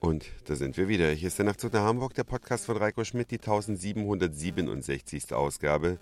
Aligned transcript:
Und 0.00 0.26
da 0.44 0.54
sind 0.54 0.76
wir 0.76 0.86
wieder. 0.86 1.10
Hier 1.10 1.26
ist 1.26 1.38
der 1.38 1.46
Nachtzug 1.46 1.72
nach 1.72 1.82
Hamburg, 1.82 2.14
der 2.14 2.22
Podcast 2.22 2.66
von 2.66 2.76
Reiko 2.76 3.02
Schmidt, 3.02 3.32
die 3.32 3.38
1767. 3.38 5.32
Ausgabe. 5.32 5.98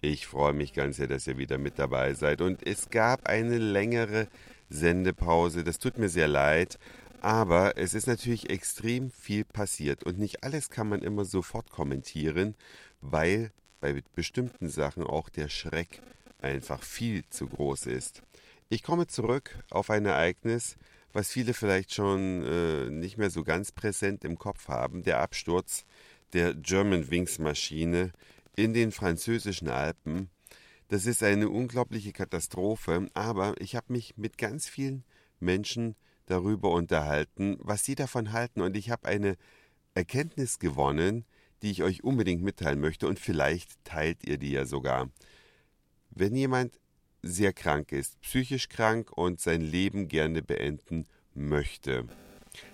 Ich 0.00 0.26
freue 0.26 0.54
mich 0.54 0.72
ganz 0.72 0.96
sehr, 0.96 1.08
dass 1.08 1.26
ihr 1.26 1.36
wieder 1.36 1.58
mit 1.58 1.78
dabei 1.78 2.14
seid. 2.14 2.40
Und 2.40 2.66
es 2.66 2.88
gab 2.88 3.28
eine 3.28 3.58
längere 3.58 4.28
Sendepause. 4.70 5.62
Das 5.62 5.78
tut 5.78 5.98
mir 5.98 6.08
sehr 6.08 6.26
leid. 6.26 6.78
Aber 7.20 7.76
es 7.76 7.92
ist 7.92 8.06
natürlich 8.06 8.48
extrem 8.48 9.10
viel 9.10 9.44
passiert. 9.44 10.04
Und 10.04 10.18
nicht 10.18 10.42
alles 10.42 10.70
kann 10.70 10.88
man 10.88 11.02
immer 11.02 11.26
sofort 11.26 11.70
kommentieren, 11.70 12.54
weil 13.02 13.50
bei 13.80 14.02
bestimmten 14.14 14.70
Sachen 14.70 15.04
auch 15.04 15.28
der 15.28 15.50
Schreck 15.50 16.00
einfach 16.38 16.82
viel 16.82 17.24
zu 17.28 17.46
groß 17.46 17.86
ist. 17.86 18.22
Ich 18.70 18.82
komme 18.82 19.06
zurück 19.06 19.58
auf 19.70 19.90
ein 19.90 20.06
Ereignis, 20.06 20.76
was 21.14 21.30
viele 21.30 21.54
vielleicht 21.54 21.94
schon 21.94 22.42
äh, 22.42 22.90
nicht 22.90 23.16
mehr 23.16 23.30
so 23.30 23.44
ganz 23.44 23.72
präsent 23.72 24.24
im 24.24 24.36
Kopf 24.36 24.68
haben, 24.68 25.04
der 25.04 25.20
Absturz 25.20 25.86
der 26.32 26.54
German 26.54 27.08
Wings 27.10 27.38
Maschine 27.38 28.12
in 28.56 28.74
den 28.74 28.90
französischen 28.90 29.68
Alpen. 29.68 30.28
Das 30.88 31.06
ist 31.06 31.22
eine 31.22 31.48
unglaubliche 31.48 32.12
Katastrophe, 32.12 33.08
aber 33.14 33.54
ich 33.60 33.76
habe 33.76 33.92
mich 33.92 34.16
mit 34.16 34.36
ganz 34.36 34.68
vielen 34.68 35.04
Menschen 35.38 35.94
darüber 36.26 36.72
unterhalten, 36.72 37.58
was 37.60 37.84
sie 37.84 37.94
davon 37.94 38.32
halten 38.32 38.60
und 38.60 38.76
ich 38.76 38.90
habe 38.90 39.06
eine 39.06 39.36
Erkenntnis 39.94 40.58
gewonnen, 40.58 41.24
die 41.62 41.70
ich 41.70 41.84
euch 41.84 42.02
unbedingt 42.02 42.42
mitteilen 42.42 42.80
möchte 42.80 43.06
und 43.06 43.20
vielleicht 43.20 43.84
teilt 43.84 44.26
ihr 44.26 44.36
die 44.36 44.50
ja 44.50 44.66
sogar. 44.66 45.10
Wenn 46.10 46.34
jemand 46.34 46.80
sehr 47.26 47.52
krank 47.52 47.92
ist, 47.92 48.20
psychisch 48.20 48.68
krank 48.68 49.10
und 49.12 49.40
sein 49.40 49.60
Leben 49.60 50.08
gerne 50.08 50.42
beenden 50.42 51.06
möchte, 51.34 52.06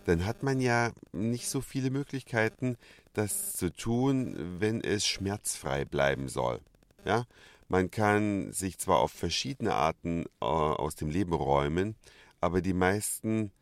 dann 0.05 0.27
hat 0.27 0.43
man 0.43 0.61
ja 0.61 0.93
nicht 1.13 1.49
so 1.49 1.61
viele 1.61 1.91
Möglichkeiten, 1.91 2.77
das 3.13 3.55
zu 3.55 3.73
tun, 3.73 4.37
wenn 4.61 4.83
es 4.83 5.07
schmerzfrei 5.07 5.85
bleiben 5.85 6.29
soll. 6.29 6.61
Ja, 7.05 7.27
man 7.69 7.91
kann 7.91 8.53
sich 8.53 8.79
zwar 8.79 8.99
auf 8.99 9.13
verschiedene 9.13 9.75
Arten 9.75 10.27
äh, 10.41 10.45
aus 10.45 10.97
dem 10.97 11.09
Leben 11.09 11.33
räumen, 11.33 11.97
aber 12.41 12.61
die 12.61 12.75
meisten 12.75 13.53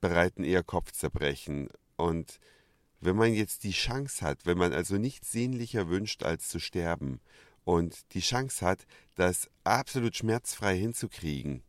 bereiten 0.00 0.44
eher 0.44 0.62
Kopfzerbrechen. 0.62 1.68
Und 1.96 2.40
wenn 3.00 3.16
man 3.16 3.32
jetzt 3.32 3.64
die 3.64 3.72
Chance 3.72 4.24
hat, 4.24 4.44
wenn 4.44 4.58
man 4.58 4.72
also 4.72 4.96
nichts 4.96 5.30
sehnlicher 5.30 5.88
wünscht, 5.88 6.24
als 6.24 6.48
zu 6.48 6.58
sterben, 6.58 7.20
und 7.64 8.14
die 8.14 8.20
Chance 8.20 8.64
hat, 8.64 8.86
das 9.14 9.50
absolut 9.64 10.16
schmerzfrei 10.16 10.76
hinzukriegen, 10.76 11.62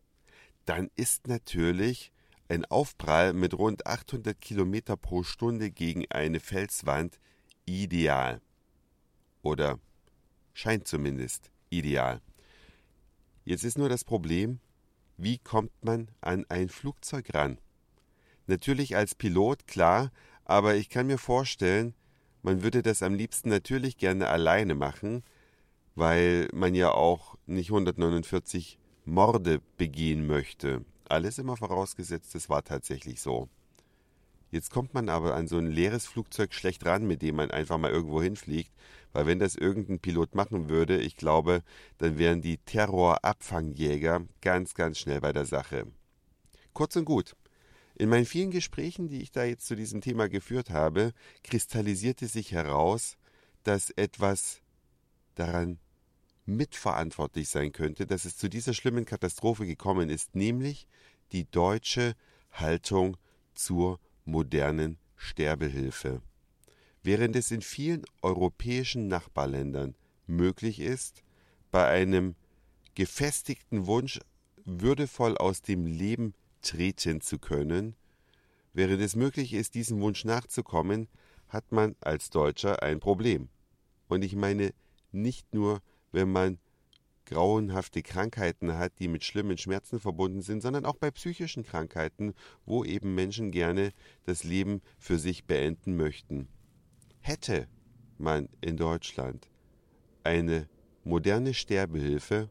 dann 0.66 0.90
ist 0.96 1.28
natürlich 1.28 2.12
ein 2.48 2.66
Aufprall 2.66 3.34
mit 3.34 3.54
rund 3.54 3.88
800 3.88 4.40
Kilometer 4.40 4.98
pro 4.98 5.24
Stunde 5.24 5.72
gegen 5.72 6.06
eine 6.10 6.40
Felswand 6.40 7.20
ideal. 7.66 8.42
Oder 9.42 9.80
scheint 10.54 10.88
zumindest 10.88 11.50
ideal. 11.70 12.22
Jetzt 13.44 13.64
ist 13.64 13.78
nur 13.78 13.90
das 13.90 14.04
Problem, 14.04 14.60
wie 15.18 15.38
kommt 15.38 15.72
man 15.84 16.10
an 16.22 16.46
ein 16.50 16.70
Flugzeug 16.70 17.34
ran? 17.34 17.58
Natürlich 18.48 18.96
als 18.96 19.16
Pilot, 19.16 19.66
klar, 19.68 20.12
aber 20.44 20.76
ich 20.76 20.90
kann 20.90 21.08
mir 21.08 21.18
vorstellen, 21.18 21.96
man 22.44 22.62
würde 22.62 22.84
das 22.84 23.02
am 23.02 23.16
liebsten 23.16 23.50
natürlich 23.50 23.98
gerne 23.98 24.28
alleine 24.28 24.76
machen, 24.76 25.24
weil 25.96 26.48
man 26.54 26.76
ja 26.76 26.92
auch 26.92 27.38
nicht 27.46 27.70
149 27.70 28.78
Morde 29.06 29.62
begehen 29.78 30.28
möchte. 30.28 30.84
Alles 31.08 31.38
immer 31.38 31.58
vorausgesetzt, 31.58 32.36
es 32.36 32.50
war 32.50 32.64
tatsächlich 32.64 33.22
so. 33.22 33.50
Jetzt 34.52 34.72
kommt 34.72 34.94
man 34.94 35.10
aber 35.10 35.36
an 35.36 35.48
so 35.48 35.58
ein 35.58 35.72
leeres 35.72 36.06
Flugzeug 36.06 36.54
schlecht 36.54 36.86
ran, 36.86 37.06
mit 37.06 37.22
dem 37.22 37.36
man 37.36 37.52
einfach 37.52 37.78
mal 37.78 37.92
irgendwo 37.92 38.22
hinfliegt, 38.22 38.72
weil 39.12 39.26
wenn 39.26 39.40
das 39.40 39.56
irgendein 39.56 40.00
Pilot 40.00 40.36
machen 40.36 40.70
würde, 40.70 40.98
ich 40.98 41.18
glaube, 41.18 41.62
dann 41.98 42.18
wären 42.18 42.42
die 42.42 42.58
Terrorabfangjäger 42.58 44.26
ganz, 44.42 44.74
ganz 44.74 45.00
schnell 45.00 45.22
bei 45.22 45.34
der 45.34 45.46
Sache. 45.46 45.88
Kurz 46.74 46.96
und 46.96 47.06
gut. 47.06 47.36
In 47.96 48.10
meinen 48.10 48.26
vielen 48.26 48.52
Gesprächen, 48.52 49.08
die 49.08 49.22
ich 49.22 49.32
da 49.32 49.46
jetzt 49.46 49.68
zu 49.68 49.76
diesem 49.76 50.02
Thema 50.02 50.28
geführt 50.28 50.70
habe, 50.70 51.14
kristallisierte 51.44 52.28
sich 52.28 52.52
heraus, 52.52 53.18
dass 53.64 53.90
etwas 53.92 54.62
daran 55.36 55.80
mitverantwortlich 56.46 57.50
sein 57.50 57.72
könnte, 57.72 58.06
dass 58.06 58.26
es 58.26 58.38
zu 58.38 58.50
dieser 58.50 58.74
schlimmen 58.74 59.06
Katastrophe 59.06 59.66
gekommen 59.66 60.10
ist, 60.10 60.36
nämlich 60.36 60.88
die 61.32 61.50
deutsche 61.50 62.16
Haltung 62.52 63.18
zur 63.54 64.00
modernen 64.26 64.98
Sterbehilfe. 65.16 66.22
Während 67.04 67.36
es 67.36 67.52
in 67.52 67.62
vielen 67.62 68.04
europäischen 68.22 69.08
Nachbarländern 69.08 69.96
möglich 70.28 70.80
ist, 70.80 71.24
bei 71.72 71.88
einem 71.88 72.36
gefestigten 72.96 73.86
Wunsch 73.86 74.20
würdevoll 74.64 75.38
aus 75.38 75.62
dem 75.62 75.86
Leben 75.86 76.34
treten 76.62 77.22
zu 77.22 77.38
können, 77.38 77.96
während 78.74 79.02
es 79.02 79.16
möglich 79.16 79.54
ist, 79.54 79.76
diesem 79.76 80.02
Wunsch 80.02 80.26
nachzukommen, 80.26 81.08
hat 81.48 81.72
man 81.72 81.96
als 82.02 82.30
Deutscher 82.30 82.82
ein 82.82 83.00
Problem. 83.00 83.50
Und 84.08 84.24
ich 84.24 84.36
meine 84.36 84.74
nicht 85.12 85.54
nur 85.54 85.82
wenn 86.16 86.32
man 86.32 86.60
grauenhafte 87.26 88.02
Krankheiten 88.02 88.78
hat, 88.78 89.00
die 89.00 89.08
mit 89.08 89.24
schlimmen 89.24 89.58
Schmerzen 89.58 90.00
verbunden 90.00 90.42
sind, 90.42 90.62
sondern 90.62 90.86
auch 90.86 90.96
bei 90.96 91.12
psychischen 91.12 91.64
Krankheiten, 91.64 92.34
wo 92.66 92.86
eben 92.86 93.16
Menschen 93.16 93.52
gerne 93.52 93.92
das 94.24 94.44
Leben 94.44 94.82
für 94.98 95.20
sich 95.20 95.46
beenden 95.46 95.98
möchten. 95.98 96.48
Hätte 97.20 97.68
man 98.18 98.48
in 98.62 98.78
Deutschland 98.78 99.50
eine 100.24 100.70
moderne 101.04 101.54
Sterbehilfe, 101.54 102.50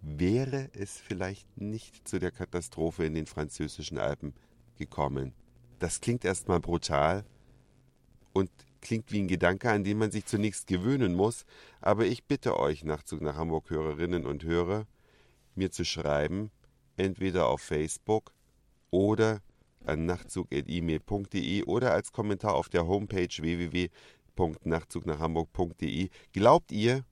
wäre 0.00 0.70
es 0.72 0.98
vielleicht 0.98 1.60
nicht 1.60 2.06
zu 2.06 2.20
der 2.20 2.30
Katastrophe 2.30 3.04
in 3.04 3.14
den 3.14 3.26
französischen 3.26 3.98
Alpen 3.98 4.34
gekommen. 4.76 5.32
Das 5.80 6.00
klingt 6.00 6.24
erstmal 6.24 6.60
brutal 6.60 7.24
und 8.32 8.50
Klingt 8.80 9.12
wie 9.12 9.20
ein 9.20 9.28
Gedanke, 9.28 9.70
an 9.70 9.84
den 9.84 9.98
man 9.98 10.10
sich 10.10 10.24
zunächst 10.24 10.66
gewöhnen 10.66 11.14
muss, 11.14 11.44
aber 11.80 12.06
ich 12.06 12.24
bitte 12.24 12.58
euch, 12.58 12.84
Nachtzug 12.84 13.20
nach 13.20 13.36
Hamburg 13.36 13.68
Hörerinnen 13.70 14.24
und 14.24 14.44
Hörer, 14.44 14.86
mir 15.54 15.70
zu 15.70 15.84
schreiben, 15.84 16.50
entweder 16.96 17.48
auf 17.48 17.60
Facebook 17.60 18.32
oder 18.90 19.42
an 19.84 20.06
nachtzug.email.de 20.06 21.64
oder 21.64 21.92
als 21.92 22.12
Kommentar 22.12 22.54
auf 22.54 22.68
der 22.68 22.86
Homepage 22.86 23.28
www.nachtzugnachhamburg.de. 23.28 26.10
Glaubt 26.32 26.70
ihr, 26.72 27.04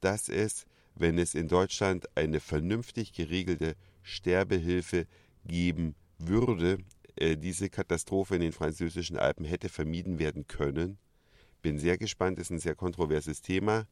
dass 0.00 0.28
es, 0.28 0.66
wenn 0.94 1.18
es 1.18 1.34
in 1.34 1.48
Deutschland 1.48 2.08
eine 2.16 2.38
vernünftig 2.40 3.12
geregelte 3.12 3.74
Sterbehilfe 4.02 5.06
geben 5.44 5.94
würde, 6.18 6.78
äh, 7.16 7.36
diese 7.36 7.68
Katastrophe 7.70 8.36
in 8.36 8.42
den 8.42 8.52
französischen 8.52 9.16
Alpen 9.16 9.44
hätte 9.44 9.68
vermieden 9.68 10.18
werden 10.18 10.46
können? 10.46 10.98
Bin 11.62 11.78
sehr 11.78 11.98
gespannt, 11.98 12.38
ist 12.38 12.50
ein 12.50 12.58
sehr 12.58 12.74
kontroverses 12.74 13.42
Thema. 13.42 13.86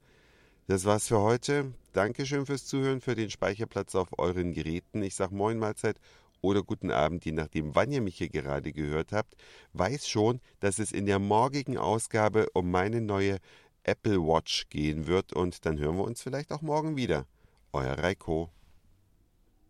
Das 0.66 0.84
war's 0.84 1.08
für 1.08 1.20
heute. 1.20 1.72
Dankeschön 1.92 2.46
fürs 2.46 2.66
Zuhören, 2.66 3.00
für 3.00 3.14
den 3.14 3.30
Speicherplatz 3.30 3.94
auf 3.94 4.18
euren 4.18 4.52
Geräten. 4.52 5.02
Ich 5.02 5.14
sag 5.14 5.30
Moin 5.30 5.58
Mahlzeit 5.58 5.98
oder 6.40 6.62
guten 6.62 6.90
Abend, 6.90 7.24
je 7.24 7.32
nachdem, 7.32 7.74
wann 7.74 7.90
ihr 7.90 8.00
mich 8.00 8.18
hier 8.18 8.28
gerade 8.28 8.72
gehört 8.72 9.12
habt. 9.12 9.34
Weiß 9.72 10.08
schon, 10.08 10.40
dass 10.60 10.78
es 10.78 10.92
in 10.92 11.06
der 11.06 11.18
morgigen 11.18 11.78
Ausgabe 11.78 12.48
um 12.52 12.70
meine 12.70 13.00
neue 13.00 13.38
Apple 13.82 14.18
Watch 14.18 14.68
gehen 14.70 15.06
wird 15.06 15.32
und 15.32 15.66
dann 15.66 15.78
hören 15.78 15.96
wir 15.96 16.04
uns 16.04 16.22
vielleicht 16.22 16.52
auch 16.52 16.62
morgen 16.62 16.96
wieder. 16.96 17.26
Euer 17.72 17.98
Reiko. 17.98 18.50